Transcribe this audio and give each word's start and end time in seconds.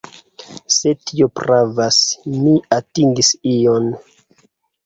Se 0.75 0.93
tio 1.09 1.27
pravas, 1.41 1.99
mi 2.39 2.57
atingis 2.79 3.33
ion. 3.55 3.87